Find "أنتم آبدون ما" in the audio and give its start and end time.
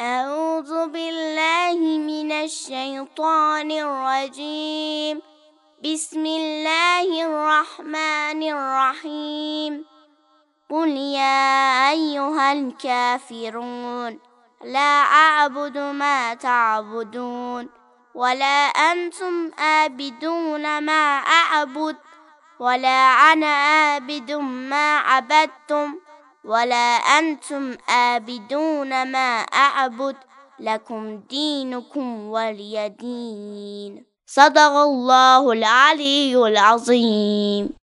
18.92-21.18, 27.18-29.40